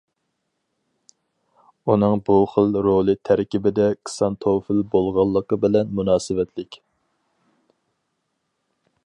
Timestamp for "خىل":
2.53-2.73